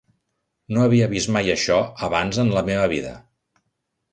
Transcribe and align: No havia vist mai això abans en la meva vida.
No 0.77 0.81
havia 0.85 1.09
vist 1.11 1.31
mai 1.35 1.53
això 1.55 1.77
abans 2.09 2.41
en 2.45 2.51
la 2.59 2.65
meva 2.71 2.89
vida. 2.95 3.13